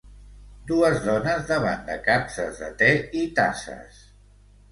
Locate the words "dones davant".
1.07-1.83